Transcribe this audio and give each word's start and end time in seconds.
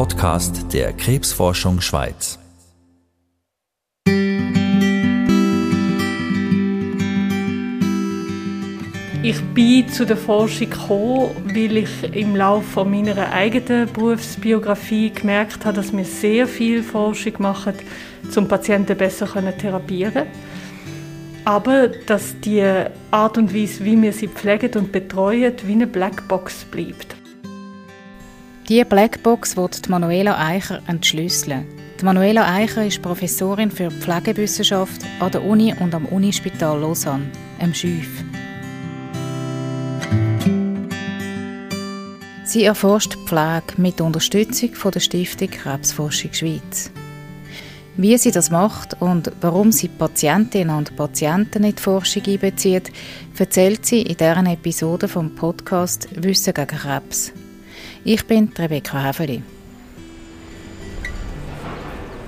Podcast 0.00 0.72
der 0.72 0.94
Krebsforschung 0.94 1.82
Schweiz. 1.82 2.38
Ich 9.22 9.42
bin 9.52 9.86
zu 9.90 10.06
der 10.06 10.16
Forschung 10.16 10.70
gekommen, 10.70 11.28
weil 11.54 11.76
ich 11.76 12.16
im 12.16 12.34
Laufe 12.34 12.82
meiner 12.86 13.30
eigenen 13.30 13.92
Berufsbiografie 13.92 15.10
gemerkt 15.10 15.66
habe, 15.66 15.76
dass 15.76 15.94
wir 15.94 16.06
sehr 16.06 16.48
viel 16.48 16.82
Forschung 16.82 17.34
machen, 17.36 17.74
um 18.34 18.48
Patienten 18.48 18.96
besser 18.96 19.26
therapieren 19.58 20.14
können. 20.14 20.30
Aber 21.44 21.88
dass 21.88 22.40
die 22.40 22.64
Art 23.10 23.36
und 23.36 23.54
Weise, 23.54 23.84
wie 23.84 24.00
wir 24.00 24.14
sie 24.14 24.28
pflegen 24.28 24.78
und 24.78 24.92
betreuen, 24.92 25.52
wie 25.66 25.72
eine 25.72 25.86
Blackbox 25.86 26.64
bleibt. 26.64 27.19
Diese 28.70 28.84
Blackbox 28.84 29.56
wird 29.56 29.88
Manuela 29.88 30.38
Eicher 30.38 30.80
entschlüsseln. 30.86 31.66
Die 32.00 32.04
Manuela 32.04 32.46
Eicher 32.54 32.86
ist 32.86 33.02
Professorin 33.02 33.68
für 33.68 33.90
Pflegewissenschaft 33.90 35.00
an 35.18 35.32
der 35.32 35.42
Uni 35.42 35.74
und 35.80 35.92
am 35.92 36.06
Unispital 36.06 36.78
Lausanne, 36.78 37.32
am 37.58 37.74
Schüf. 37.74 38.22
Sie 42.44 42.62
erforscht 42.62 43.16
Pflege 43.26 43.74
mit 43.76 44.00
Unterstützung 44.00 44.72
von 44.76 44.92
der 44.92 45.00
Stiftung 45.00 45.50
Krebsforschung 45.50 46.32
Schweiz. 46.32 46.92
Wie 47.96 48.16
sie 48.18 48.30
das 48.30 48.52
macht 48.52 49.02
und 49.02 49.32
warum 49.40 49.72
sie 49.72 49.88
Patientinnen 49.88 50.76
und 50.76 50.94
Patienten 50.94 51.64
in 51.64 51.74
die 51.74 51.82
Forschung 51.82 52.22
einbezieht, 52.24 52.92
erzählt 53.36 53.84
sie 53.84 54.02
in 54.02 54.16
deren 54.16 54.46
Episode 54.46 55.08
vom 55.08 55.34
Podcast 55.34 56.06
Wissen 56.14 56.54
gegen 56.54 56.68
Krebs. 56.68 57.32
Ich 58.04 58.26
bin 58.26 58.50
Rebecca 58.58 59.02
Häfeli. 59.02 59.42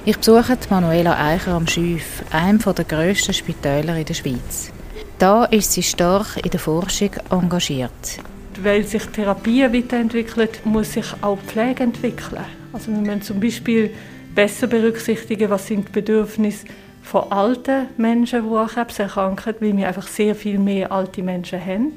Ich 0.04 0.16
besuche 0.16 0.58
Manuela 0.70 1.16
Eicher 1.16 1.52
am 1.52 1.66
Schüf, 1.66 2.22
einem 2.30 2.58
der 2.58 2.84
grössten 2.84 3.32
Spitäler 3.32 3.96
in 3.96 4.04
der 4.04 4.14
Schweiz. 4.14 4.72
Da 5.18 5.44
ist 5.44 5.72
sie 5.72 5.82
stark 5.82 6.36
in 6.42 6.50
der 6.50 6.60
Forschung 6.60 7.10
engagiert 7.30 8.20
weil 8.62 8.84
sich 8.84 9.04
Therapie 9.06 9.62
weiterentwickelt, 9.62 10.64
muss 10.64 10.92
sich 10.92 11.06
auch 11.20 11.38
Pflege 11.38 11.84
entwickeln. 11.84 12.44
Also 12.72 12.90
wir 12.92 12.98
müssen 12.98 13.22
zum 13.22 13.40
Beispiel 13.40 13.90
besser 14.34 14.66
berücksichtigen, 14.66 15.50
was 15.50 15.66
sind 15.66 15.88
die 15.88 15.92
Bedürfnisse 15.92 16.66
von 17.02 17.30
alten 17.30 17.86
Menschen, 17.96 18.48
die 18.48 18.56
an 18.56 18.86
erkranken, 18.96 19.54
weil 19.60 19.76
wir 19.76 19.88
einfach 19.88 20.06
sehr 20.06 20.34
viel 20.34 20.58
mehr 20.58 20.92
alte 20.92 21.22
Menschen 21.22 21.64
haben. 21.64 21.92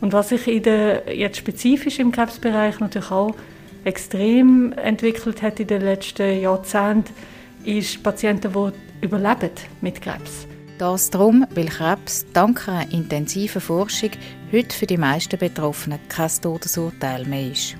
Und 0.00 0.12
was 0.12 0.28
sich 0.28 0.46
in 0.46 0.62
der, 0.62 1.14
jetzt 1.16 1.38
spezifisch 1.38 1.98
im 1.98 2.12
Krebsbereich 2.12 2.80
natürlich 2.80 3.10
auch 3.10 3.34
extrem 3.84 4.72
entwickelt 4.72 5.42
hat 5.42 5.60
in 5.60 5.68
den 5.68 5.82
letzten 5.82 6.40
Jahrzehnten, 6.40 7.14
ist 7.64 8.02
Patienten, 8.02 8.52
die 8.52 9.04
überleben 9.04 9.50
mit 9.80 10.00
Krebs. 10.00 10.46
Das 10.78 11.08
darum, 11.08 11.46
weil 11.54 11.66
Krebs 11.66 12.26
dank 12.32 12.68
einer 12.68 12.92
intensiven 12.92 13.62
Forschung 13.62 14.10
heute 14.52 14.76
für 14.76 14.86
die 14.86 14.98
meisten 14.98 15.38
Betroffenen 15.38 15.98
kein 16.08 16.30
Todesurteil 16.42 17.24
mehr 17.24 17.52
ist. 17.52 17.76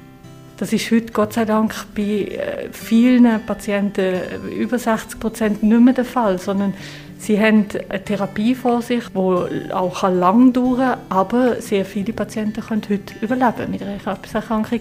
Das 0.56 0.72
ist 0.72 0.90
heute 0.90 1.12
Gott 1.12 1.34
sei 1.34 1.44
Dank 1.44 1.74
bei 1.94 2.02
äh, 2.02 2.68
vielen 2.72 3.44
Patienten 3.44 4.00
äh, 4.00 4.36
über 4.56 4.78
60 4.78 5.20
Prozent 5.20 5.62
nicht 5.62 5.80
mehr 5.80 5.92
der 5.92 6.06
Fall, 6.06 6.38
sondern 6.38 6.72
sie 7.18 7.40
haben 7.40 7.66
eine 7.88 8.04
Therapie 8.04 8.54
vor 8.54 8.82
sich, 8.82 9.04
die 9.08 9.72
auch 9.72 10.02
lang 10.02 10.52
dauern 10.52 10.76
kann, 10.76 10.98
aber 11.08 11.60
sehr 11.60 11.84
viele 11.84 12.12
Patienten 12.12 12.62
können 12.62 12.82
heute 12.88 13.14
überleben 13.20 13.70
mit 13.70 13.82
einer 13.82 13.98
Krebserkrankung. 13.98 14.80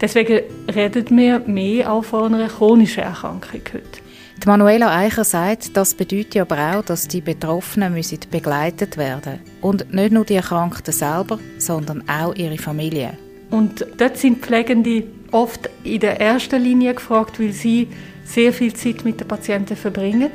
Deswegen 0.00 0.40
reden 0.74 1.16
wir 1.16 1.38
mehr 1.40 1.92
auch 1.92 2.04
von 2.04 2.34
einer 2.34 2.48
chronischen 2.48 3.04
Erkrankung 3.04 3.62
heute. 3.72 4.04
Die 4.42 4.48
Manuela 4.48 4.94
Eicher 4.94 5.24
sagt, 5.24 5.76
das 5.76 5.94
bedeutet 5.94 6.36
aber 6.38 6.76
auch, 6.76 6.84
dass 6.84 7.06
die 7.06 7.20
Betroffenen 7.20 7.94
müssen 7.94 8.18
begleitet 8.30 8.96
werden 8.96 9.38
Und 9.60 9.94
nicht 9.94 10.12
nur 10.12 10.24
die 10.24 10.34
Erkrankten 10.34 10.92
selber, 10.92 11.38
sondern 11.58 12.02
auch 12.08 12.34
ihre 12.34 12.58
Familie. 12.58 13.16
Und 13.50 13.86
dort 13.96 14.18
sind 14.18 14.44
Pflegende 14.44 15.04
oft 15.30 15.70
in 15.84 16.00
der 16.00 16.20
ersten 16.20 16.60
Linie 16.60 16.94
gefragt, 16.94 17.38
weil 17.38 17.52
sie 17.52 17.88
sehr 18.24 18.52
viel 18.52 18.74
Zeit 18.74 19.04
mit 19.04 19.20
den 19.20 19.28
Patienten 19.28 19.76
verbringen 19.76 20.30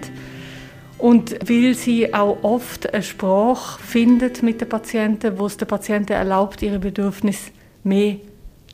und 1.00 1.50
weil 1.50 1.74
sie 1.74 2.14
auch 2.14 2.38
oft 2.44 2.94
eine 2.94 3.02
Sprache 3.02 3.82
findet 3.82 4.44
mit 4.44 4.62
den 4.62 4.70
Patienten, 4.70 5.40
wo 5.40 5.46
es 5.48 5.58
den 5.58 5.68
Patienten 5.68 6.14
erlaubt, 6.14 6.62
ihre 6.62 6.80
Bedürfnisse 6.80 7.52
mehr 7.84 8.18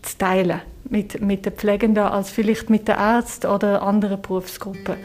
zu 0.01 0.17
teilen 0.17 0.61
mit, 0.89 1.21
mit 1.21 1.45
den 1.45 1.53
Pflegenden 1.53 2.03
als 2.03 2.31
vielleicht 2.31 2.69
mit 2.69 2.87
den 2.87 2.95
Ärzten 2.95 3.47
oder 3.47 3.81
anderen 3.81 4.21
Berufsgruppen. 4.21 4.95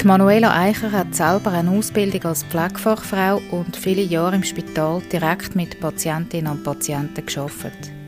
Die 0.00 0.06
Manuela 0.06 0.58
Eicher 0.58 0.92
hat 0.92 1.14
selber 1.14 1.52
eine 1.52 1.70
Ausbildung 1.70 2.24
als 2.24 2.44
Pflegefachfrau 2.44 3.40
und 3.50 3.76
viele 3.76 4.00
Jahre 4.00 4.36
im 4.36 4.44
Spital 4.44 5.02
direkt 5.12 5.54
mit 5.56 5.78
Patientinnen 5.78 6.50
und 6.50 6.64
Patienten 6.64 7.26
geschafft. 7.26 7.99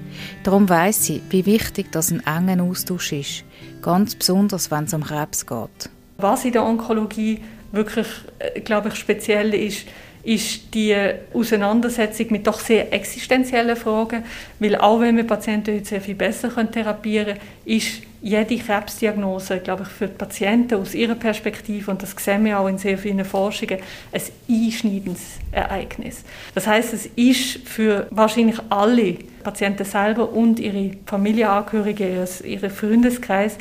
Darum 0.43 0.69
weiß 0.69 1.05
sie, 1.05 1.23
wie 1.31 1.47
wichtig 1.47 1.93
das 1.93 2.11
ein 2.11 2.21
enger 2.27 2.65
Austausch 2.65 3.13
ist, 3.13 3.45
ganz 3.81 4.17
besonders 4.17 4.71
wenn 4.73 4.85
es 4.85 4.95
um 4.95 5.05
Krebs 5.05 5.47
geht. 5.47 5.91
Was 6.19 6.45
in 6.45 6.53
der 6.53 6.65
Onkologie 6.65 7.41
wirklich, 7.71 8.07
äh, 8.39 8.61
glaube 8.61 8.89
ich, 8.89 8.97
speziell 8.97 9.55
ist, 9.55 9.87
ist 10.25 10.75
die 10.75 10.97
Auseinandersetzung 11.33 12.27
mit 12.31 12.47
doch 12.47 12.61
sehr 12.61 12.93
existenziellen 12.93 13.77
Fragen, 13.77 14.25
weil 14.59 14.77
auch 14.77 15.01
wenn 15.01 15.17
wir 15.17 15.27
Patienten 15.27 15.75
heute 15.75 15.85
sehr 15.85 16.01
viel 16.01 16.15
besser 16.15 16.49
therapieren 16.71 17.39
können, 17.39 17.41
ist 17.65 18.03
jede 18.23 18.57
Krebsdiagnose, 18.57 19.59
glaube 19.59 19.83
ich, 19.83 19.89
für 19.89 20.07
die 20.07 20.15
Patienten 20.15 20.75
aus 20.77 20.95
ihrer 20.95 21.17
Perspektive, 21.17 21.91
und 21.91 22.03
das 22.03 22.15
sehen 22.19 22.45
wir 22.45 22.59
auch 22.59 22.69
in 22.69 22.79
sehr 22.79 22.97
vielen 22.97 23.25
Forschungen, 23.25 23.79
ein 24.13 24.23
einschneidendes 24.49 25.39
Ereignis. 25.51 26.25
Das 26.55 26.67
heißt, 26.67 26.95
es 26.95 27.07
ist 27.17 27.69
für 27.69 28.07
wahrscheinlich 28.11 28.59
alle 28.69 29.15
Patienten 29.43 29.85
selber 29.85 30.33
und 30.33 30.61
ihre 30.61 30.93
Familienangehörigen, 31.05 32.27
ihren 32.45 32.71
Freundeskreis, 32.71 33.59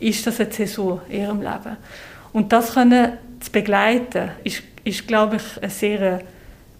ist 0.00 0.26
das 0.26 0.40
eine 0.40 0.50
Zäsur 0.50 1.02
in 1.08 1.22
ihrem 1.22 1.42
Leben. 1.42 1.76
Und 2.32 2.52
das 2.52 2.74
können 2.74 3.14
zu 3.40 3.50
begleiten, 3.50 4.30
ist 4.44 4.62
ist, 4.88 5.06
glaube 5.06 5.36
ich, 5.36 5.62
eine 5.62 5.70
sehr 5.70 6.20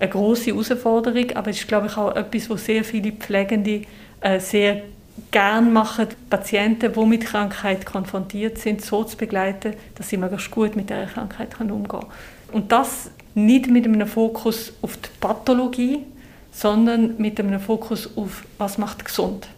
eine 0.00 0.10
große 0.10 0.50
Herausforderung, 0.52 1.32
aber 1.34 1.50
es 1.50 1.58
ist, 1.58 1.68
glaube 1.68 1.88
ich, 1.88 1.96
auch 1.96 2.14
etwas, 2.14 2.48
was 2.48 2.64
sehr 2.64 2.84
viele 2.84 3.12
Pflegende 3.12 3.82
äh, 4.20 4.38
sehr 4.38 4.82
gern 5.30 5.72
machen, 5.72 6.08
Patienten, 6.30 6.92
die 6.92 7.06
mit 7.06 7.24
Krankheit 7.24 7.86
konfrontiert 7.86 8.58
sind, 8.58 8.82
so 8.82 9.04
zu 9.04 9.16
begleiten, 9.16 9.74
dass 9.94 10.08
sie 10.08 10.16
möglichst 10.16 10.50
gut 10.50 10.76
mit 10.76 10.90
der 10.90 11.06
Krankheit 11.06 11.58
umgehen 11.60 11.88
können. 11.88 12.06
Und 12.52 12.72
das 12.72 13.10
nicht 13.34 13.68
mit 13.68 13.84
einem 13.86 14.06
Fokus 14.06 14.72
auf 14.82 14.96
die 14.96 15.08
Pathologie, 15.20 16.04
sondern 16.50 17.16
mit 17.18 17.38
einem 17.38 17.60
Fokus 17.60 18.08
auf, 18.16 18.44
was 18.58 18.78
macht 18.78 19.04
gesund. 19.04 19.48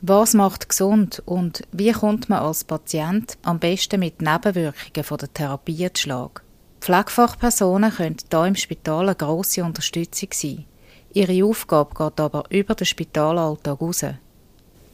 Was 0.00 0.34
macht 0.34 0.68
gesund 0.68 1.22
und 1.26 1.62
wie 1.72 1.92
kommt 1.92 2.28
man 2.28 2.38
als 2.38 2.64
Patient 2.64 3.36
am 3.42 3.58
besten 3.58 4.00
mit 4.00 4.22
Nebenwirkungen 4.22 5.04
von 5.04 5.18
der 5.18 5.32
Therapie 5.32 5.92
zu 5.92 6.02
Schlag? 6.02 6.42
Pflegefachpersonen 6.80 7.90
können 7.90 8.16
hier 8.30 8.44
im 8.44 8.54
Spital 8.54 9.06
eine 9.06 9.16
grosse 9.16 9.64
Unterstützung 9.64 10.28
sein. 10.32 10.64
Ihre 11.12 11.44
Aufgabe 11.44 11.94
geht 11.96 12.20
aber 12.20 12.44
über 12.50 12.74
den 12.74 12.86
Spitalalltag 12.86 13.78
hinaus. 13.78 14.04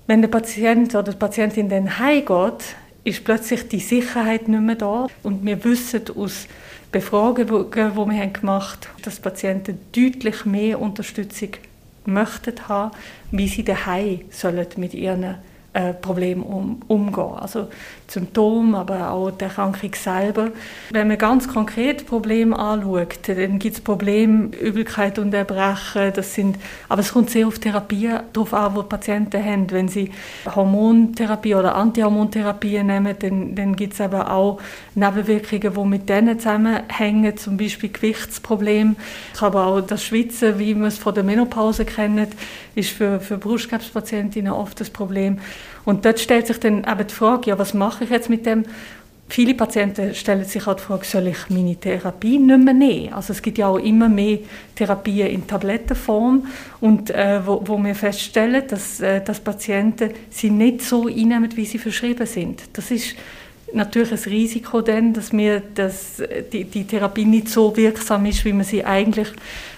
Wenn 0.07 0.21
der 0.21 0.29
Patient 0.29 0.95
oder 0.95 1.13
die 1.13 1.19
Patientin 1.19 1.69
dann 1.71 1.99
heimgeht, 1.99 2.77
ist 3.05 3.25
plötzlich 3.25 3.69
die 3.69 3.81
Sicherheit 3.81 4.49
nicht 4.49 4.61
mehr 4.61 4.75
da. 4.75 5.07
Und 5.23 5.45
wir 5.47 5.65
wissen 5.65 6.03
aus 6.15 6.47
Befragungen, 6.93 7.47
die 7.47 7.97
wir 7.97 8.27
gemacht 8.27 8.89
haben, 8.89 9.03
dass 9.03 9.19
Patienten 9.19 9.79
deutlich 9.93 10.45
mehr 10.45 10.81
Unterstützung 10.81 11.51
möchten 12.05 12.69
haben, 12.69 12.95
wie 13.31 13.49
sie 13.49 13.65
daheim 13.65 14.21
sollen 14.31 14.67
mit 14.77 14.93
ihren 14.93 15.37
äh, 15.75 15.93
Problem 15.93 16.43
um, 16.43 16.81
umgehen. 16.87 17.35
Also 17.37 17.69
Symptome, 18.07 18.79
aber 18.79 19.11
auch 19.11 19.31
die 19.31 19.45
Erkrankung 19.45 19.93
selber. 19.95 20.53
Wenn 20.91 21.09
man 21.09 21.19
ganz 21.19 21.49
konkret 21.49 22.07
Probleme 22.07 22.57
anschaut, 22.57 23.19
dann 23.27 23.59
gibt 23.59 23.77
es 23.77 23.81
Probleme, 23.81 24.55
Übelkeit 24.57 25.19
und 25.19 25.35
Erbrechen. 25.35 26.13
Das 26.15 26.35
sind, 26.35 26.59
aber 26.89 27.01
es 27.01 27.13
kommt 27.13 27.31
sehr 27.31 27.49
auf 27.49 27.59
Therapie 27.59 28.11
darauf 28.33 28.55
an, 28.55 28.75
die 28.77 28.83
Patienten 28.85 29.45
haben. 29.45 29.71
Wenn 29.71 29.89
sie 29.89 30.11
Hormontherapie 30.55 31.57
oder 31.57 31.75
Antihormontherapie 31.75 32.83
nehmen, 32.83 33.17
dann, 33.19 33.55
dann 33.55 33.75
gibt 33.75 33.95
es 33.95 34.01
aber 34.01 34.31
auch 34.31 34.61
Nebenwirkungen, 34.95 35.75
die 35.75 35.89
mit 35.89 36.09
denen 36.09 36.39
zusammenhängen, 36.39 37.37
zum 37.37 37.57
Beispiel 37.57 37.91
Gewichtsprobleme. 37.91 38.95
Aber 39.41 39.67
auch 39.67 39.81
das 39.81 40.05
Schwitzen, 40.05 40.59
wie 40.59 40.75
man 40.75 40.89
es 40.89 40.99
von 40.99 41.15
der 41.15 41.25
Menopause 41.25 41.85
kennt, 41.85 42.29
ist 42.75 42.91
für, 42.91 43.21
für 43.21 43.39
Brustkrebspatientinnen 43.39 44.53
oft 44.53 44.81
das 44.81 44.91
Problem. 44.91 45.39
Und 45.85 46.05
dort 46.05 46.21
stellt 46.21 46.47
sich 46.47 46.61
dann 46.61 46.85
eben 46.85 47.07
die 47.07 47.15
Frage, 47.15 47.51
ja, 47.51 47.59
was 47.59 47.75
mache 47.75 48.05
ich 48.05 48.11
jetzt 48.11 48.31
mit 48.31 48.47
dem? 48.47 48.65
Viele 49.27 49.55
Patienten 49.55 50.15
stellen 50.15 50.45
sich 50.45 50.67
auch 50.67 50.75
die 50.75 50.83
Frage, 50.83 51.05
soll 51.07 51.29
ich 51.29 51.49
meine 51.49 51.77
Therapie 51.77 52.39
nicht 52.39 52.63
mehr 52.63 52.75
nehmen? 52.75 53.15
Also 53.15 53.33
es 53.33 53.41
gibt 53.41 53.57
ja 53.57 53.69
auch 53.69 53.79
immer 53.79 54.09
mehr 54.09 54.39
Therapien 54.75 55.29
in 55.29 55.47
Tablettenform 55.47 56.47
und 56.81 57.11
äh, 57.11 57.41
wo, 57.45 57.63
wo 57.65 57.83
wir 57.83 57.95
feststellen, 57.95 58.65
dass, 58.69 59.01
äh, 59.01 59.23
dass 59.23 59.41
Patienten 59.41 60.11
sie 60.29 60.51
nicht 60.51 60.83
so 60.83 61.07
einnehmen, 61.07 61.49
wie 61.57 61.65
sie 61.65 61.79
verschrieben 61.79 62.27
sind. 62.27 62.63
Das 62.75 62.91
ist 62.91 63.17
natürlich 63.75 64.13
ein 64.13 64.33
Risiko 64.33 64.81
dann, 64.81 65.13
dass, 65.13 65.33
wir, 65.33 65.61
dass 65.61 66.23
die, 66.53 66.65
die 66.65 66.87
Therapie 66.87 67.25
nicht 67.25 67.49
so 67.49 67.77
wirksam 67.77 68.27
ist, 68.27 68.45
wie 68.45 68.53
wir 68.53 68.65
sie 68.65 68.85
eigentlich 68.85 69.29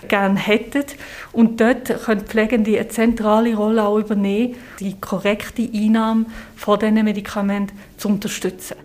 gerne 0.09 0.39
hätten. 0.39 0.85
Und 1.33 1.61
dort 1.61 2.05
können 2.05 2.23
Pflegende 2.23 2.79
eine 2.79 2.89
zentrale 2.89 3.55
Rolle 3.55 3.85
auch 3.85 3.99
übernehmen, 3.99 4.57
die 4.81 4.95
korrekte 5.01 5.69
Einnahme 5.73 6.27
von 6.55 6.79
diesen 6.79 7.05
Medikamenten 7.05 7.77
zu 7.97 8.09
unterstützen. 8.09 8.77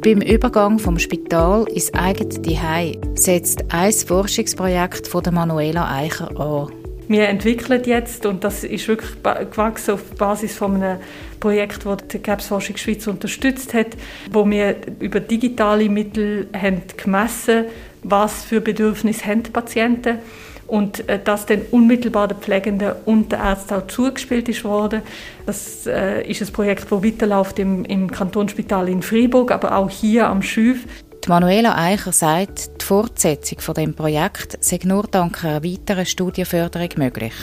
Beim 0.00 0.22
Übergang 0.22 0.78
vom 0.78 0.98
Spital 0.98 1.66
ins 1.68 1.92
eigene 1.92 2.30
Zuhause 2.30 3.00
setzt 3.14 3.64
ein 3.68 3.92
Forschungsprojekt 3.92 5.08
von 5.08 5.22
der 5.22 5.32
Manuela 5.32 5.90
Eicher 5.92 6.30
an. 6.40 6.77
Wir 7.08 7.28
entwickeln 7.28 7.82
jetzt, 7.84 8.26
und 8.26 8.44
das 8.44 8.64
ist 8.64 8.86
wirklich 8.86 9.10
gewachsen 9.22 9.94
auf 9.94 10.04
Basis 10.16 10.54
von 10.54 10.76
einem 10.76 10.98
Projekt, 11.40 11.86
das 11.86 11.96
die 12.08 12.18
Krebsforschung 12.18 12.76
Schweiz 12.76 13.06
unterstützt 13.06 13.72
hat, 13.74 13.96
wo 14.30 14.48
wir 14.48 14.76
über 15.00 15.20
digitale 15.20 15.88
Mittel 15.88 16.48
haben 16.54 16.82
gemessen 16.96 17.64
was 18.02 18.44
für 18.44 18.60
Bedürfnisse 18.60 19.26
haben 19.26 19.42
die 19.42 19.50
Patienten 19.50 20.18
und 20.66 21.08
äh, 21.08 21.18
das 21.22 21.46
dann 21.46 21.62
unmittelbar 21.70 22.28
den 22.28 22.38
Pflegenden 22.38 22.92
und 23.06 23.32
den 23.32 23.40
Ärzten 23.40 23.74
auch 23.74 23.86
zugespielt 23.86 24.48
ist 24.48 24.64
worden. 24.64 25.02
Das 25.46 25.86
äh, 25.86 26.22
ist 26.28 26.42
ein 26.42 26.52
Projekt, 26.52 26.90
das 26.90 27.04
weiterläuft 27.04 27.58
im, 27.58 27.84
im 27.84 28.10
Kantonsspital 28.10 28.88
in 28.88 29.02
Freiburg, 29.02 29.50
aber 29.50 29.76
auch 29.76 29.90
hier 29.90 30.28
am 30.28 30.42
Schüf. 30.42 30.84
Die 31.24 31.28
Manuela 31.28 31.76
Eicher 31.76 32.12
sagt, 32.12 32.77
Fortsetzung 32.88 33.60
von 33.60 33.74
dem 33.74 33.92
Projekt 33.92 34.64
sei 34.64 34.80
nur 34.84 35.02
dank 35.02 35.44
einer 35.44 35.62
weiteren 35.62 36.06
Studienförderung 36.06 36.88
möglich. 36.96 37.34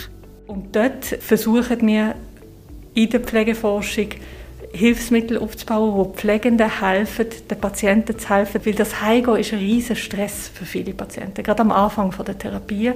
Und 0.47 0.75
dort 0.75 1.05
versuchen 1.05 1.85
wir 1.85 2.15
in 2.95 3.11
der 3.11 3.19
Pflegeforschung 3.19 4.07
Hilfsmittel 4.73 5.37
aufzubauen, 5.37 5.93
wo 5.93 6.05
Pflegenden 6.05 6.81
helfen, 6.81 7.27
den 7.47 7.61
Patienten 7.61 8.17
zu 8.17 8.27
helfen, 8.27 8.65
weil 8.65 8.73
das 8.73 9.01
Heimgehen 9.01 9.37
ist 9.37 9.53
ein 9.53 9.59
riesiger 9.59 9.95
Stress 9.95 10.49
für 10.51 10.65
viele 10.65 10.95
Patienten, 10.95 11.43
gerade 11.43 11.61
am 11.61 11.71
Anfang 11.71 12.11
der 12.25 12.39
Therapie. 12.39 12.93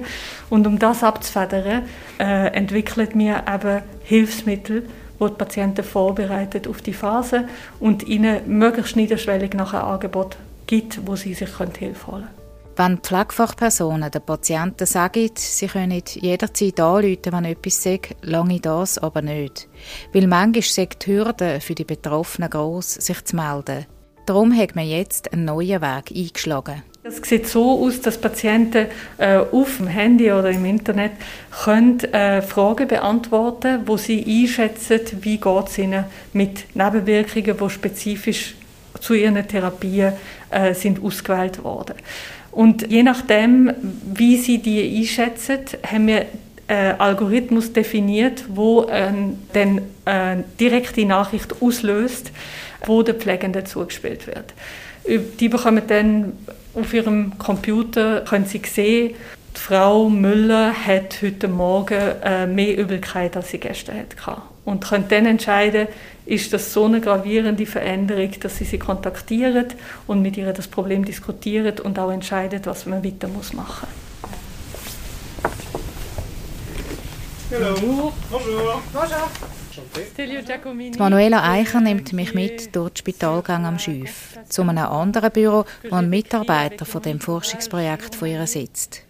Und 0.48 0.66
um 0.66 0.76
das 0.76 1.04
abzufedern, 1.04 1.82
äh, 2.18 2.48
entwickelt 2.48 3.16
wir 3.16 3.44
eben 3.46 3.82
Hilfsmittel, 4.02 4.88
wo 5.20 5.28
die 5.28 5.36
Patienten 5.36 5.84
vorbereitet 5.84 6.66
auf 6.66 6.82
die 6.82 6.94
Phase 6.94 7.48
und 7.78 8.08
ihnen 8.08 8.40
möglichst 8.58 8.96
niederschwellig 8.96 9.54
nach 9.54 9.72
einem 9.72 9.84
Angebot 9.84 10.36
gibt, 10.66 11.06
wo 11.06 11.14
sie 11.14 11.34
sich 11.34 11.56
Hilfe 11.56 12.06
holen 12.08 12.22
können. 12.22 12.39
Wenn 12.76 12.98
Pflegefachpersonen 12.98 14.10
den 14.10 14.22
Patienten 14.22 14.86
sagen, 14.86 15.30
sie 15.34 15.66
können 15.66 16.02
jederzeit 16.06 16.80
anrufen, 16.80 17.32
wenn 17.32 17.44
etwas 17.44 17.82
sagt, 17.82 18.16
lange 18.22 18.60
das 18.60 18.98
aber 18.98 19.22
nicht. 19.22 19.68
Weil 20.12 20.26
manchmal 20.26 20.62
sind 20.62 21.04
die 21.04 21.12
Hürden 21.12 21.60
für 21.60 21.74
die 21.74 21.84
Betroffenen 21.84 22.48
gross, 22.48 22.94
sich 22.94 23.24
zu 23.24 23.36
melden. 23.36 23.86
Darum 24.26 24.56
hat 24.56 24.76
man 24.76 24.86
jetzt 24.86 25.32
einen 25.32 25.44
neuen 25.44 25.82
Weg 25.82 26.12
eingeschlagen. 26.14 26.82
Es 27.02 27.16
sieht 27.16 27.48
so 27.48 27.82
aus, 27.84 28.00
dass 28.02 28.18
Patienten 28.18 28.86
äh, 29.16 29.38
auf 29.38 29.78
dem 29.78 29.86
Handy 29.86 30.30
oder 30.30 30.50
im 30.50 30.64
Internet 30.66 31.12
können, 31.64 31.98
äh, 32.00 32.42
Fragen 32.42 32.86
beantworten 32.86 33.80
wo 33.86 33.96
sie 33.96 34.22
einschätzen, 34.22 35.00
wie 35.20 35.40
es 35.42 35.78
ihnen 35.78 36.04
mit 36.34 36.76
Nebenwirkungen, 36.76 37.56
die 37.56 37.70
spezifisch 37.70 38.54
zu 39.00 39.14
ihren 39.14 39.48
Therapien 39.48 40.12
äh, 40.50 40.74
sind 40.74 41.02
ausgewählt 41.02 41.64
worden. 41.64 41.94
Und 42.52 42.90
je 42.90 43.02
nachdem, 43.02 43.72
wie 44.14 44.36
sie 44.36 44.58
die 44.58 44.98
einschätzen, 44.98 45.58
haben 45.86 46.06
wir 46.08 46.26
einen 46.66 47.00
Algorithmus 47.00 47.72
definiert, 47.72 48.44
wo 48.48 48.84
äh, 48.84 49.12
dann 49.52 49.82
eine 50.04 50.44
direkte 50.58 51.04
Nachricht 51.04 51.60
auslöst, 51.60 52.30
wo 52.86 53.02
der 53.02 53.14
Pflegende 53.14 53.64
zugespielt 53.64 54.26
wird. 54.26 54.54
Die 55.40 55.48
bekommen 55.48 55.82
dann 55.86 56.32
auf 56.74 56.94
ihrem 56.94 57.36
Computer, 57.38 58.20
können 58.20 58.44
sie 58.46 58.62
sehen, 58.64 59.14
die 59.56 59.60
Frau 59.60 60.08
Müller 60.08 60.72
hat 60.72 61.22
heute 61.22 61.48
Morgen 61.48 61.98
äh, 62.22 62.46
mehr 62.46 62.76
Übelkeit, 62.76 63.36
als 63.36 63.50
sie 63.50 63.58
gestern 63.58 63.98
hatte. 63.98 64.42
Und 64.64 64.84
können 64.84 65.06
dann 65.08 65.26
entscheiden, 65.26 65.88
ist 66.26 66.52
das 66.52 66.72
so 66.72 66.84
eine 66.84 67.00
gravierende 67.00 67.66
Veränderung, 67.66 68.30
dass 68.40 68.58
sie 68.58 68.64
sie 68.64 68.78
kontaktieren 68.78 69.66
und 70.06 70.22
mit 70.22 70.36
ihr 70.36 70.52
das 70.52 70.68
Problem 70.68 71.04
diskutieren 71.04 71.78
und 71.80 71.98
auch 71.98 72.12
entscheiden, 72.12 72.60
was 72.64 72.86
man 72.86 73.04
weiter 73.04 73.28
muss 73.28 73.52
machen 73.52 73.88
Hallo. 77.50 78.12
Bonjour. 78.30 78.80
Bonjour. 78.92 79.28
Die 80.16 80.98
Manuela 80.98 81.50
Eicher 81.50 81.80
nimmt 81.80 82.12
mich 82.12 82.34
mit 82.34 82.74
durch 82.74 82.90
den 82.90 82.96
Spitalgang 82.96 83.66
am 83.66 83.78
Schüf, 83.78 84.38
zu 84.48 84.62
einem 84.62 84.78
anderen 84.78 85.30
Büro, 85.30 85.64
wo 85.88 85.96
ein 85.96 86.10
Mitarbeiter 86.10 86.84
von 86.84 87.02
dem 87.02 87.20
Forschungsprojekt 87.20 88.14
von 88.14 88.28
ihr 88.28 88.46
sitzt. 88.46 89.02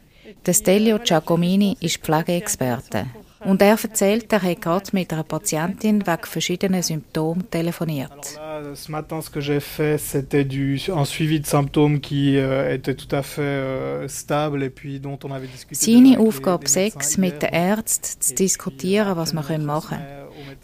Der 0.46 0.52
Stelio 0.52 0.98
Giacomini 0.98 1.76
ist 1.80 1.98
Pflegeexperte. 1.98 3.06
Und 3.42 3.62
er 3.62 3.78
erzählt, 3.82 4.30
er 4.32 4.42
hat 4.42 4.60
gerade 4.60 4.90
mit 4.92 5.12
einer 5.12 5.22
Patientin 5.22 6.06
wegen 6.06 6.24
verschiedener 6.24 6.82
Symptome 6.82 7.48
telefoniert. 7.50 8.38
Ce 8.74 8.90
matin, 8.90 9.22
ce 9.22 9.30
que 9.30 9.40
j'ai 9.40 9.60
fait, 9.60 9.96
c'était 9.96 10.46
un 10.90 11.04
suivi 11.06 11.40
de 11.40 11.46
symptômes 11.46 12.00
qui 12.00 12.36
euh, 12.36 12.74
était 12.74 12.94
tout 12.94 13.08
à 13.16 13.22
fait 13.22 13.40
euh, 13.40 14.08
stable 14.08 14.62
et 14.62 14.68
puis 14.68 15.00
dont 15.00 15.18
on 15.24 15.32
avait 15.32 15.46
discuté. 15.46 15.86
Seine 15.86 16.18
Aufgabe 16.18 16.68
6, 16.68 17.16
mit 17.16 17.40
den 17.40 17.48
Ärzten 17.54 18.20
zu 18.20 18.34
diskutieren, 18.34 19.16
was 19.16 19.32
wir 19.32 19.40
machen 19.40 19.66
können. 19.88 20.04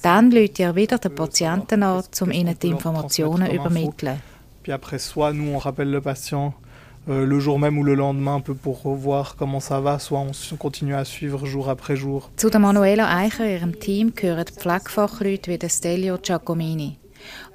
Dann 0.02 0.30
lädt 0.30 0.60
er 0.60 0.76
wieder 0.76 0.98
den 0.98 1.14
Patienten 1.14 1.82
an, 1.82 2.04
um 2.20 2.30
ihnen 2.30 2.58
die 2.58 2.68
Informationen 2.68 3.48
zu 3.48 3.54
übermitteln. 3.54 4.20
Puis 4.62 4.72
après, 4.72 4.98
soit 4.98 5.32
nous, 5.32 5.54
on 5.54 5.58
rappelle 5.58 5.90
le 5.90 6.00
patient 6.00 6.48
euh, 6.48 6.65
le 7.06 7.40
jour 7.40 7.58
même 7.58 7.78
ou 7.78 7.84
le 7.84 7.94
lendemain, 7.94 8.36
un 8.36 8.40
peu 8.40 8.54
pour 8.54 8.94
voir 8.94 9.36
comment 9.36 9.60
ça 9.60 9.80
va, 9.80 9.98
soit 9.98 10.18
on 10.20 10.56
continue 10.56 10.94
à 10.94 11.04
suivre 11.04 11.46
jour 11.46 11.68
après 11.68 11.96
jour. 11.96 12.30
Zu 12.36 12.50
der 12.50 12.60
Manuela 12.60 13.08
Eicher, 13.18 13.46
ihrem 13.46 13.78
Team, 13.78 14.12
gehören 14.14 14.44
Pflegefachleute 14.46 15.50
wie 15.50 15.68
Stelio 15.68 16.18
Giacomini. 16.18 16.98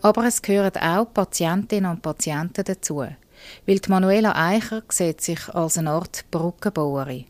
Aber 0.01 0.25
es 0.25 0.42
gehören 0.42 0.77
auch 0.77 1.06
Patientinnen 1.13 1.92
und 1.92 2.01
Patienten 2.01 2.63
dazu. 2.63 3.03
Weil 3.65 3.80
die 3.80 3.89
Manuela 3.89 4.36
Eicher 4.36 4.84
sieht 4.89 5.22
sich 5.22 5.50
als 5.50 5.77
eine 5.77 5.91
Art 5.91 6.25
Brückenbauerin. 6.31 7.25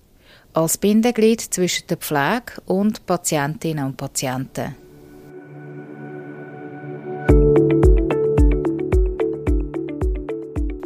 Als 0.53 0.77
Bindeglied 0.77 1.41
zwischen 1.41 1.87
der 1.87 1.97
Pflege 1.97 2.61
und 2.65 3.05
Patientinnen 3.05 3.85
und 3.85 3.97
Patienten. 3.97 4.75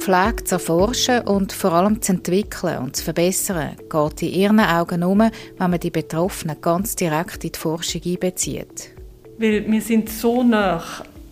Pflege 0.06 0.44
zu 0.44 0.56
erforschen 0.56 1.22
und 1.22 1.52
vor 1.52 1.74
allem 1.74 2.00
zu 2.00 2.12
entwickeln 2.12 2.78
und 2.78 2.96
zu 2.96 3.04
verbessern, 3.04 3.76
geht 3.90 4.22
in 4.22 4.40
ihren 4.40 4.60
Augen 4.60 5.04
um, 5.04 5.18
wenn 5.18 5.32
man 5.72 5.80
die 5.80 5.90
Betroffenen 5.90 6.62
ganz 6.62 6.96
direkt 6.96 7.44
in 7.44 7.52
die 7.52 7.58
Forschung 7.58 8.02
einbezieht. 8.06 8.92
Weil 9.40 9.66
wir 9.66 9.82
sind 9.82 10.08
so 10.10 10.44
nah 10.44 10.84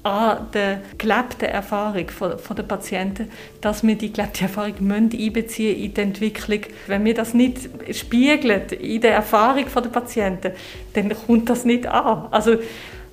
an 0.02 0.48
der 0.56 0.82
gelebten 0.98 1.46
Erfahrung 1.46 2.08
der 2.58 2.64
Patienten, 2.64 3.30
dass 3.62 3.84
wir 3.84 3.96
die 3.96 4.12
gelebte 4.12 4.46
Erfahrung 4.46 4.74
einbeziehen 4.92 5.78
in 5.78 5.94
die 5.94 6.02
Entwicklung. 6.02 6.62
Wenn 6.88 7.06
wir 7.06 7.14
das 7.14 7.36
nicht 7.36 7.70
spiegeln 7.92 8.70
in 8.72 9.02
der 9.02 9.14
Erfahrung 9.14 9.66
der 9.72 9.90
Patienten, 9.90 10.52
dann 10.94 11.14
kommt 11.28 11.48
das 11.48 11.64
nicht 11.64 11.86
an. 11.86 12.28
Also 12.32 12.58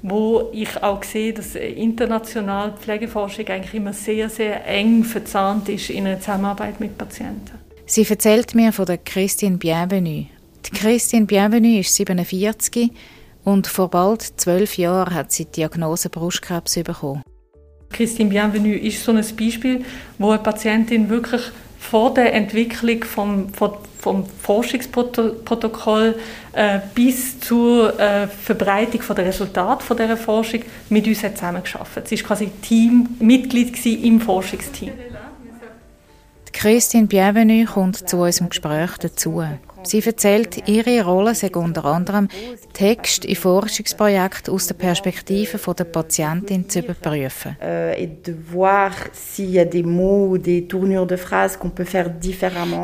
wo 0.03 0.51
ich 0.53 0.83
auch 0.83 1.03
sehe, 1.03 1.33
dass 1.33 1.55
international 1.55 2.73
Pflegeforschung 2.73 3.47
eigentlich 3.49 3.75
immer 3.75 3.93
sehr, 3.93 4.29
sehr 4.29 4.67
eng 4.67 5.05
verzahnt 5.05 5.69
ist 5.69 5.91
in 5.91 6.07
einer 6.07 6.21
Zusammenarbeit 6.21 6.81
mit 6.81 6.97
Patienten. 6.97 7.59
Sie 7.87 8.07
erzählt 8.09 8.55
mir 8.55 8.73
von 8.73 8.87
der 8.87 8.99
Christine 8.99 9.57
Bienvenue. 9.57 10.27
Die 10.65 10.71
Christine 10.71 11.27
Bienvenue 11.27 11.81
ist 11.81 11.95
47 11.95 12.91
und 13.45 13.67
vor 13.67 13.89
bald 13.89 14.23
zwölf 14.23 14.79
Jahren 14.79 15.15
hat 15.15 15.33
sie 15.33 15.47
die 15.47 15.53
Diagnose 15.53 16.09
Brustkrebs 16.09 16.75
bekommen. 16.75 17.23
Christine 17.91 18.31
Bienvenue 18.31 18.77
ist 18.77 19.03
so 19.03 19.13
ein 19.13 19.25
Beispiel, 19.37 19.85
wo 20.19 20.31
eine 20.31 20.43
Patientin 20.43 21.09
wirklich 21.09 21.43
vor 21.91 22.15
der 22.15 22.33
Entwicklung 22.35 23.03
vom, 23.03 23.53
vom, 23.53 24.25
Forschungsprotokoll 24.43 26.15
äh, 26.53 26.79
bis 26.95 27.41
zur 27.41 27.99
äh, 27.99 28.29
Verbreitung 28.29 29.03
der 29.17 29.27
Resultate 29.27 29.85
von 29.85 29.97
dieser 29.97 30.17
Forschung 30.17 30.61
mit 30.89 31.09
uns 31.09 31.21
zusammengearbeitet. 31.21 32.07
Sie 32.07 32.17
war 32.21 32.29
quasi 32.29 32.51
Teammitglied 32.63 33.85
im 33.87 34.21
Forschungsteam. 34.21 34.93
Christine 36.53 37.07
Bienvenue 37.07 37.65
kommt 37.65 38.09
zu 38.09 38.19
unserem 38.19 38.51
Gespräch 38.51 38.97
dazu. 38.99 39.43
Sie 39.83 40.03
erzählt, 40.05 40.69
ihre 40.69 41.05
Rolle 41.05 41.35
sei 41.35 41.51
unter 41.55 41.85
anderem, 41.85 42.29
Text 42.73 43.25
in 43.25 43.37
Forschungsprojekten 43.37 44.53
aus 44.55 44.67
der 44.67 44.75
Perspektive 44.75 45.59
der 45.75 45.85
Patientin 45.85 46.69
zu 46.69 46.81
überprüfen. 46.81 47.57
Äh, 47.61 48.09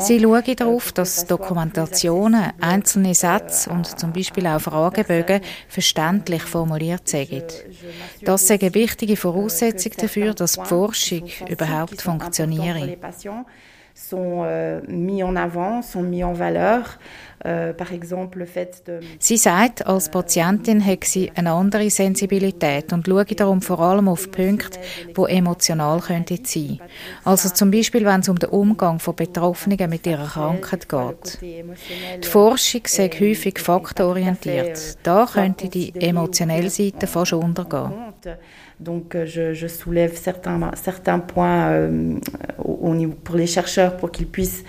Sie 0.01 0.21
schaue 0.21 0.55
darauf, 0.55 0.93
dass 0.93 1.27
Dokumentationen, 1.27 2.53
einzelne 2.61 3.15
Sätze 3.15 3.71
und 3.71 3.99
zum 3.99 4.13
Beispiel 4.13 4.47
auch 4.47 4.61
Fragebögen 4.61 5.41
verständlich 5.69 6.43
formuliert 6.43 7.09
sind. 7.09 7.45
Das 8.23 8.47
sei 8.47 8.59
eine 8.61 8.75
wichtige 8.75 9.17
Voraussetzung 9.17 9.93
dafür, 9.99 10.35
dass 10.35 10.53
die 10.53 10.65
Forschung 10.65 11.25
überhaupt 11.49 12.03
funktioniere 12.03 12.97
sont 13.97 14.43
euh, 14.45 14.81
mis 14.89 15.23
en 15.23 15.35
avant, 15.37 15.81
sont 15.83 16.03
mis 16.03 16.23
en 16.23 16.35
valeur. 16.35 16.99
Euh, 17.45 17.73
sie 19.19 19.37
sagt, 19.37 19.87
als 19.87 20.09
Patientin 20.11 20.85
hat 20.85 21.05
sie 21.05 21.31
eine 21.35 21.53
andere 21.53 21.91
Sensibilität 21.91 22.93
und 22.93 23.07
schaue 23.07 23.25
darum 23.25 23.63
vor 23.63 23.79
allem 23.81 24.09
auf 24.09 24.31
Punkte, 24.31 24.81
die 25.07 25.33
emotional 25.33 26.01
könnten 26.01 26.45
sein. 26.45 26.81
Also 27.25 27.51
zum 27.51 27.71
Beispiel, 27.71 28.05
wenn 28.05 28.21
es 28.21 28.29
um 28.29 28.39
den 28.39 28.51
Umgang 28.51 28.99
von 28.99 29.15
Betroffenen 29.15 29.91
mit 29.91 30.07
ihrer 30.07 30.27
Krankheit 30.27 30.89
geht. 30.89 31.39
Die 31.41 32.27
Forschung 32.27 32.83
sei 32.87 33.09
häufig 33.09 33.59
faktenorientiert. 33.59 34.99
Da 35.03 35.27
könnte 35.31 35.69
die 35.69 35.95
emotionelle 35.95 36.71
Seite 36.71 37.07
fast 37.07 37.35
untergehen. 37.35 37.93
Donc 38.79 39.15
euh, 39.15 39.25
je, 39.27 39.55
je 39.55 39.67
soulève 39.67 40.17
certains, 40.17 40.71
certains 40.75 41.19
points 41.19 41.71
euh, 41.71 42.19
au, 42.59 42.95
niveau, 42.95 43.15
pour 43.25 43.37
les 43.37 43.47
chercheurs 43.47 43.97
pour 43.97 44.11
qu'ils 44.11 44.27
puissent 44.27 44.65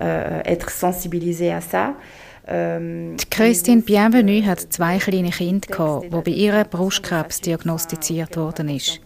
euh, 0.00 0.40
être 0.44 0.70
sensibilisés 0.70 1.52
à 1.52 1.60
ça. 1.60 1.94
Ähm, 2.48 3.16
Christine 3.30 3.82
Bienvenue 3.82 4.44
hat 4.44 4.72
zwei 4.72 4.98
kleine 4.98 5.30
Kinder 5.30 5.68
gehabt, 5.68 6.10
wo 6.10 6.22
bei 6.22 6.32
ihr 6.32 6.64
Brustkrebs 6.64 7.40
diagnostiziert 7.42 8.36
worden 8.36 8.70
ist. 8.70 9.00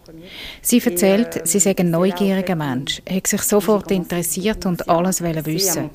Sie 0.61 0.81
erzählt, 0.83 1.41
sie 1.43 1.59
sei 1.59 1.75
ein 1.77 1.91
neugieriger 1.91 2.55
Mensch, 2.55 3.01
hat 3.07 3.27
sich 3.27 3.41
sofort 3.41 3.91
interessiert 3.91 4.65
und 4.65 4.89
alles 4.89 5.21
wissen. 5.21 5.91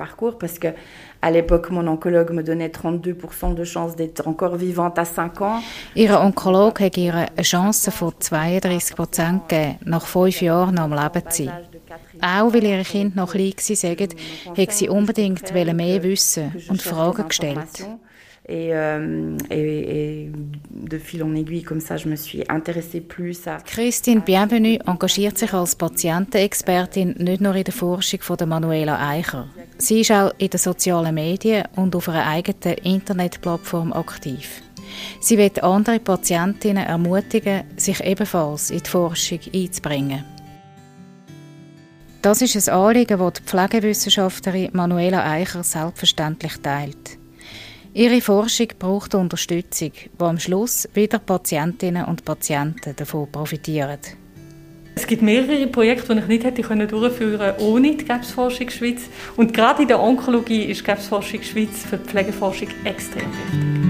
À 1.22 1.30
l'époque, 1.30 1.70
mon 1.70 1.86
oncologue 1.86 2.30
me 2.30 2.42
donnait 2.42 2.68
32% 2.68 3.54
de 3.54 3.64
chance 3.64 3.94
d'être 3.94 4.26
encore 4.26 4.56
vivante 4.56 4.98
à 4.98 5.04
5 5.04 5.42
ans. 5.42 5.62
Ihr 5.94 6.18
Onkologe 6.18 6.80
hat 6.80 6.96
ihr 6.96 7.14
eine 7.14 7.42
Chance 7.42 7.90
von 7.90 8.12
32% 8.12 9.40
gegeben, 9.46 9.78
nach 9.84 10.06
fünf 10.06 10.40
Jahren 10.40 10.76
noch 10.76 10.84
am 10.84 10.94
Leben 10.94 11.30
zu 11.30 11.44
sein. 11.44 11.52
Auch 12.22 12.54
weil 12.54 12.64
ihre 12.64 12.84
Kinder 12.84 13.16
noch 13.16 13.32
klein 13.32 13.52
waren, 13.52 14.08
hat 14.56 14.72
sie 14.72 14.88
unbedingt 14.88 15.52
mehr 15.52 16.02
wissen 16.02 16.52
und 16.68 16.80
Fragen 16.80 17.28
gestellt. 17.28 17.86
Et, 18.50 18.74
euh, 18.74 19.36
et, 19.48 20.24
et, 20.24 20.30
de 20.72 20.98
fil 20.98 21.22
en 21.22 21.36
aiguille, 21.36 21.62
comme 21.62 21.80
ça, 21.80 21.96
je 21.96 22.08
me 22.08 22.16
suis 22.16 22.42
intéressée 22.48 23.00
plus 23.00 23.46
à... 23.46 23.58
Christine 23.64 24.22
Bienvenue 24.26 24.76
engagiert 24.86 25.38
sich 25.38 25.54
als 25.54 25.76
Patientenexpertin 25.76 27.14
nicht 27.18 27.40
nur 27.40 27.54
in 27.54 27.62
der 27.62 27.72
Forschung 27.72 28.20
von 28.22 28.36
der 28.36 28.48
Manuela 28.48 28.98
Eicher. 29.08 29.46
Sie 29.78 30.00
ist 30.00 30.10
auch 30.10 30.32
in 30.38 30.50
den 30.50 30.58
sozialen 30.58 31.14
Medien 31.14 31.68
und 31.76 31.94
auf 31.94 32.08
einer 32.08 32.26
eigenen 32.26 32.78
Internetplattform 32.78 33.92
aktiv. 33.92 34.62
Sie 35.20 35.38
wird 35.38 35.62
andere 35.62 36.00
Patientinnen 36.00 36.84
ermutigen, 36.84 37.62
sich 37.76 38.00
ebenfalls 38.04 38.70
in 38.70 38.80
die 38.80 38.90
Forschung 38.90 39.38
einzubringen. 39.54 40.24
Das 42.20 42.42
ist 42.42 42.68
ein 42.68 42.74
Anliegen, 42.74 43.16
das 43.16 43.32
die 43.34 43.42
Pflegewissenschaftlerin 43.42 44.70
Manuela 44.72 45.24
Eicher 45.24 45.62
selbstverständlich 45.62 46.56
teilt. 46.60 47.19
Ihre 47.92 48.20
Forschung 48.20 48.68
braucht 48.78 49.16
Unterstützung, 49.16 49.90
wo 50.16 50.26
am 50.26 50.38
Schluss 50.38 50.88
wieder 50.94 51.18
Patientinnen 51.18 52.04
und 52.04 52.24
Patienten 52.24 52.94
davon 52.94 53.30
profitieren. 53.32 53.98
Es 54.94 55.06
gibt 55.06 55.22
mehrere 55.22 55.66
Projekte, 55.66 56.14
die 56.14 56.20
ich 56.20 56.26
nicht 56.28 56.44
hätte 56.44 56.62
durchführen 56.62 57.38
können 57.38 57.54
ohne 57.58 57.96
die 57.96 58.04
Krebsforschung 58.04 58.70
Schweiz. 58.70 59.02
Und 59.36 59.52
gerade 59.52 59.82
in 59.82 59.88
der 59.88 60.00
Onkologie 60.00 60.64
ist 60.64 60.84
Krebsforschung 60.84 61.42
Schweiz 61.42 61.84
für 61.88 61.96
die 61.96 62.08
Pflegeforschung 62.08 62.68
extrem 62.84 63.26
wichtig. 63.32 63.89